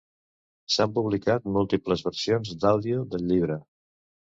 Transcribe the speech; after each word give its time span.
S'han 0.75 0.95
publicat 0.95 1.45
múltiples 1.59 2.03
versions 2.09 2.57
d'àudio 2.65 3.07
del 3.15 3.31
llibre. 3.35 3.63